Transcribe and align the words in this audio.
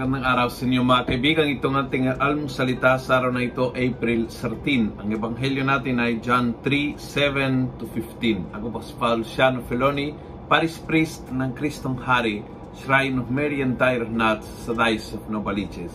Magandang 0.00 0.32
araw 0.32 0.48
sa 0.48 0.64
inyo 0.64 0.80
mga 0.80 1.04
kaibigan. 1.12 1.44
Itong 1.60 1.76
ating 1.76 2.08
almusalita 2.16 2.96
sa 2.96 3.20
araw 3.20 3.36
na 3.36 3.44
ito, 3.44 3.68
April 3.76 4.32
13. 4.32 4.96
Ang 4.96 5.12
ebanghelyo 5.12 5.60
natin 5.60 6.00
ay 6.00 6.24
John 6.24 6.56
3, 6.64 6.96
7 6.96 7.76
to 7.76 7.84
15. 7.84 8.48
Ako 8.48 8.72
po 8.72 8.80
si 8.80 8.96
Paul 8.96 9.28
Feloni, 9.68 10.16
Paris 10.48 10.80
Priest 10.80 11.28
ng 11.28 11.52
Kristong 11.52 12.00
Hari, 12.00 12.40
Shrine 12.80 13.20
of 13.20 13.28
Mary 13.28 13.60
and 13.60 13.76
Tyre 13.76 14.08
Nuts 14.08 14.48
sa 14.64 14.72
Dice 14.72 15.20
of 15.20 15.28
Novaliches. 15.28 15.92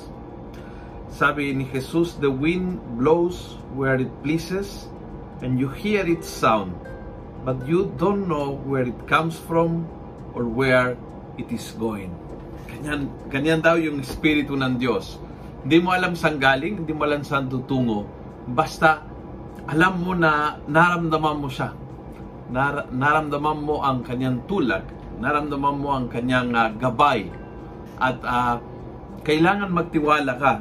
Sabi 1.10 1.57
ni 1.57 1.65
Jesus, 1.74 2.14
The 2.21 2.29
wind 2.29 2.78
blows 3.01 3.57
where 3.74 3.97
it 3.97 4.14
pleases, 4.21 4.86
and 5.42 5.57
you 5.57 5.74
hear 5.74 6.06
its 6.06 6.29
sound, 6.29 6.78
but 7.42 7.57
you 7.65 7.89
don't 7.97 8.29
know 8.29 8.54
where 8.69 8.86
it 8.86 9.10
comes 9.10 9.33
from 9.33 9.89
or 10.37 10.46
where 10.46 10.93
it 11.42 11.50
is 11.50 11.74
going. 11.82 12.14
Ganyan, 12.65 13.01
ganyan 13.29 13.61
daw 13.61 13.78
yung 13.78 14.01
Espiritu 14.01 14.57
ng 14.57 14.82
Diyos. 14.82 15.21
Hindi 15.65 15.82
mo 15.82 15.93
alam 15.93 16.14
saan 16.14 16.37
galing, 16.37 16.86
hindi 16.86 16.93
mo 16.93 17.05
alam 17.05 17.25
saan 17.25 17.50
tutungo. 17.50 18.05
Basta, 18.46 19.01
alam 19.65 19.97
mo 20.01 20.14
na 20.14 20.61
naramdaman 20.69 21.41
mo 21.41 21.50
siya. 21.50 21.74
Nar- 22.54 22.93
naramdaman 22.93 23.57
mo 23.65 23.82
ang 23.82 24.05
kanyang 24.05 24.46
tulak. 24.46 24.86
Naramdaman 25.18 25.75
mo 25.82 25.89
ang 25.93 26.05
kanyang 26.05 26.54
uh, 26.54 26.69
gabay. 26.78 27.29
At 27.97 28.21
uh, 28.21 28.61
kailangan 29.25 29.74
magtiwala 29.74 30.33
ka. 30.38 30.54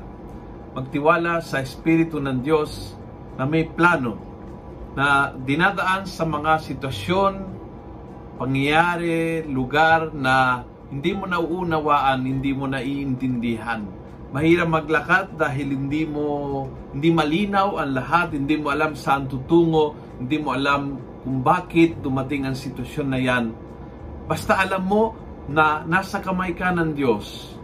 Magtiwala 0.72 1.44
sa 1.44 1.60
Espiritu 1.60 2.16
ng 2.16 2.41
Diyos 2.41 2.96
na 3.36 3.44
may 3.44 3.68
plano 3.68 4.16
na 4.94 5.34
dinadaan 5.34 6.06
sa 6.06 6.22
mga 6.24 6.64
sitwasyon, 6.64 7.32
pangyayari, 8.38 9.42
lugar 9.44 10.14
na 10.14 10.62
hindi 10.95 11.11
mo 11.11 11.27
nauunawaan, 11.27 12.23
hindi 12.23 12.55
mo 12.55 12.70
naiintindihan. 12.70 13.83
Mahirap 14.31 14.69
maglakad 14.70 15.27
dahil 15.34 15.75
hindi 15.75 16.06
mo 16.06 16.27
hindi 16.95 17.11
malinaw 17.11 17.83
ang 17.83 17.98
lahat, 17.98 18.39
hindi 18.39 18.55
mo 18.55 18.70
alam 18.70 18.95
saan 18.95 19.27
tutungo, 19.27 19.98
hindi 20.22 20.39
mo 20.39 20.55
alam 20.55 20.95
kung 21.27 21.42
bakit 21.42 21.98
dumating 21.98 22.47
ang 22.47 22.55
sitwasyon 22.55 23.09
na 23.11 23.19
yan. 23.19 23.45
Basta 24.31 24.55
alam 24.62 24.87
mo 24.87 25.19
na 25.50 25.83
nasa 25.83 26.22
kamay 26.22 26.55
ka 26.55 26.70
ng 26.70 26.95
Diyos. 26.95 27.59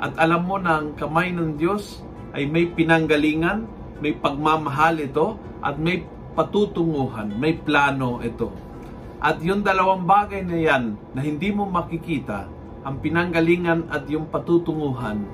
At 0.00 0.16
alam 0.16 0.48
mo 0.48 0.56
na 0.56 0.80
ang 0.80 0.96
kamay 0.96 1.36
ng 1.36 1.60
Diyos 1.60 2.00
ay 2.32 2.48
may 2.48 2.64
pinanggalingan, 2.64 3.68
may 4.00 4.16
pagmamahal 4.16 5.04
ito, 5.04 5.36
at 5.60 5.76
may 5.76 6.00
patutunguhan, 6.32 7.36
may 7.36 7.60
plano 7.60 8.24
ito. 8.24 8.48
At 9.20 9.44
yung 9.44 9.60
dalawang 9.60 10.08
bagay 10.08 10.40
na 10.48 10.56
yan 10.56 10.96
na 11.12 11.20
hindi 11.20 11.52
mo 11.52 11.68
makikita, 11.68 12.59
ang 12.84 13.00
pinanggalingan 13.04 13.92
at 13.92 14.08
yung 14.08 14.28
patutunguhan, 14.32 15.24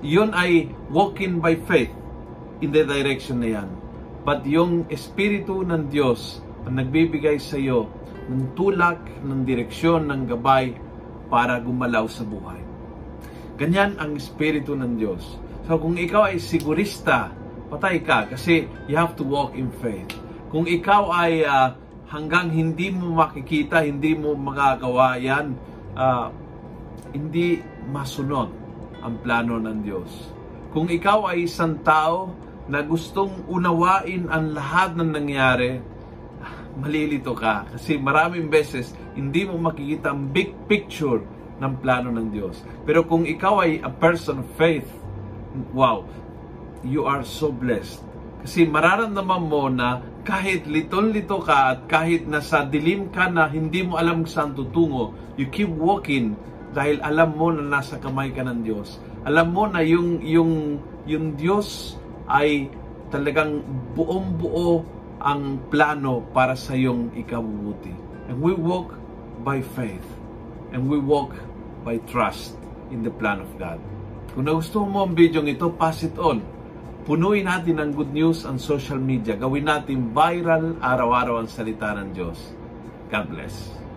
yun 0.00 0.32
ay 0.32 0.70
walking 0.88 1.42
by 1.42 1.58
faith 1.68 1.92
in 2.62 2.70
the 2.70 2.86
direction 2.86 3.42
na 3.42 3.60
yan. 3.60 3.68
But 4.24 4.44
yung 4.46 4.86
Espiritu 4.88 5.64
ng 5.64 5.88
Diyos 5.88 6.44
ang 6.68 6.76
nagbibigay 6.76 7.40
sa 7.40 7.56
iyo 7.56 7.88
ng 8.28 8.52
tulak, 8.52 9.00
ng 9.24 9.40
direksyon, 9.48 10.04
ng 10.08 10.28
gabay 10.28 10.76
para 11.32 11.56
gumalaw 11.60 12.04
sa 12.08 12.28
buhay. 12.28 12.60
Ganyan 13.56 13.96
ang 13.96 14.14
Espiritu 14.16 14.76
ng 14.76 15.00
Diyos. 15.00 15.40
So 15.64 15.80
kung 15.80 15.96
ikaw 15.96 16.32
ay 16.32 16.40
sigurista, 16.40 17.32
patay 17.68 18.00
ka 18.04 18.28
kasi 18.28 18.68
you 18.88 18.96
have 18.96 19.16
to 19.16 19.24
walk 19.24 19.56
in 19.56 19.72
faith. 19.80 20.08
Kung 20.48 20.64
ikaw 20.64 21.12
ay 21.12 21.44
uh, 21.44 21.76
hanggang 22.08 22.48
hindi 22.52 22.88
mo 22.92 23.20
makikita, 23.20 23.84
hindi 23.84 24.16
mo 24.16 24.32
magagawa 24.32 25.20
yan, 25.20 25.56
uh, 25.92 26.32
hindi 27.14 27.62
masunod 27.88 28.48
ang 29.02 29.14
plano 29.22 29.56
ng 29.58 29.78
Diyos. 29.82 30.10
Kung 30.74 30.90
ikaw 30.92 31.32
ay 31.32 31.48
isang 31.48 31.80
tao 31.80 32.32
na 32.68 32.84
gustong 32.84 33.48
unawain 33.48 34.28
ang 34.28 34.52
lahat 34.52 34.92
ng 34.98 35.10
nangyari, 35.10 35.80
malilito 36.78 37.32
ka. 37.32 37.66
Kasi 37.72 37.96
maraming 37.96 38.52
beses, 38.52 38.92
hindi 39.16 39.48
mo 39.48 39.56
makikita 39.58 40.12
ang 40.12 40.30
big 40.30 40.52
picture 40.68 41.24
ng 41.58 41.72
plano 41.82 42.12
ng 42.14 42.28
Diyos. 42.30 42.62
Pero 42.86 43.02
kung 43.08 43.26
ikaw 43.26 43.66
ay 43.66 43.82
a 43.82 43.90
person 43.90 44.44
of 44.44 44.48
faith, 44.54 44.86
wow, 45.74 46.06
you 46.86 47.08
are 47.08 47.26
so 47.26 47.50
blessed. 47.50 48.04
Kasi 48.44 48.68
mararamdaman 48.70 49.42
mo 49.50 49.66
na 49.66 49.98
kahit 50.22 50.68
litong-lito 50.70 51.42
ka 51.42 51.74
at 51.74 51.78
kahit 51.90 52.28
nasa 52.30 52.62
dilim 52.62 53.10
ka 53.10 53.26
na 53.26 53.50
hindi 53.50 53.82
mo 53.82 53.98
alam 53.98 54.22
saan 54.28 54.54
tutungo, 54.54 55.16
you 55.34 55.50
keep 55.50 55.72
walking 55.72 56.38
dahil 56.76 57.00
alam 57.00 57.34
mo 57.36 57.48
na 57.52 57.80
nasa 57.80 57.96
kamay 57.96 58.32
ka 58.32 58.44
ng 58.44 58.60
Diyos. 58.64 59.00
Alam 59.24 59.48
mo 59.52 59.64
na 59.68 59.80
yung 59.84 60.20
yung 60.24 60.80
yung 61.08 61.34
Diyos 61.36 61.96
ay 62.28 62.68
talagang 63.08 63.64
buong-buo 63.96 64.84
ang 65.18 65.58
plano 65.72 66.22
para 66.30 66.54
sa 66.54 66.76
iyong 66.76 67.16
ikabubuti. 67.16 67.92
And 68.28 68.38
we 68.38 68.52
walk 68.54 68.94
by 69.42 69.64
faith. 69.64 70.04
And 70.70 70.86
we 70.86 71.00
walk 71.00 71.32
by 71.82 71.96
trust 72.12 72.54
in 72.92 73.00
the 73.00 73.10
plan 73.10 73.40
of 73.40 73.48
God. 73.56 73.80
Kung 74.36 74.44
nagustuhan 74.44 74.92
mo 74.92 75.08
ang 75.08 75.16
video 75.16 75.40
ito, 75.48 75.72
pass 75.72 76.04
it 76.04 76.14
on. 76.20 76.44
Punuin 77.08 77.48
natin 77.48 77.80
ng 77.80 77.90
good 77.96 78.12
news 78.12 78.44
ang 78.44 78.60
social 78.60 79.00
media. 79.00 79.32
Gawin 79.32 79.64
natin 79.64 80.12
viral 80.12 80.76
araw-araw 80.76 81.40
ang 81.40 81.48
salita 81.48 81.96
ng 81.96 82.12
Diyos. 82.12 82.36
God 83.08 83.32
bless. 83.32 83.87